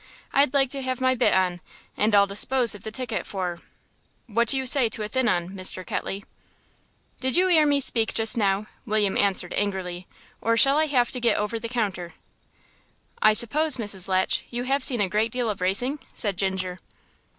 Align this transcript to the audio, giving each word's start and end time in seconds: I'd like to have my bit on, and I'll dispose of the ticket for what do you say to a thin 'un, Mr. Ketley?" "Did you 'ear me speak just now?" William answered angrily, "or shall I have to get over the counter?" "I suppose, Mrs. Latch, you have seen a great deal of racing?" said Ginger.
I'd 0.33 0.55
like 0.55 0.71
to 0.71 0.81
have 0.81 0.99
my 0.99 1.13
bit 1.13 1.31
on, 1.35 1.61
and 1.95 2.15
I'll 2.15 2.25
dispose 2.25 2.73
of 2.73 2.81
the 2.83 2.89
ticket 2.89 3.23
for 3.27 3.61
what 4.25 4.47
do 4.47 4.57
you 4.57 4.65
say 4.65 4.89
to 4.89 5.03
a 5.03 5.07
thin 5.07 5.27
'un, 5.29 5.49
Mr. 5.49 5.85
Ketley?" 5.85 6.25
"Did 7.19 7.35
you 7.35 7.47
'ear 7.49 7.67
me 7.67 7.79
speak 7.79 8.11
just 8.11 8.35
now?" 8.35 8.65
William 8.83 9.15
answered 9.15 9.53
angrily, 9.53 10.07
"or 10.41 10.57
shall 10.57 10.79
I 10.79 10.87
have 10.87 11.11
to 11.11 11.19
get 11.19 11.37
over 11.37 11.59
the 11.59 11.69
counter?" 11.69 12.15
"I 13.21 13.33
suppose, 13.33 13.77
Mrs. 13.77 14.07
Latch, 14.07 14.43
you 14.49 14.63
have 14.63 14.83
seen 14.83 15.01
a 15.01 15.07
great 15.07 15.31
deal 15.31 15.51
of 15.51 15.61
racing?" 15.61 15.99
said 16.15 16.35
Ginger. 16.35 16.79